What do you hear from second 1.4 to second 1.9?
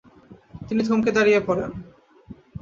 পড়েন।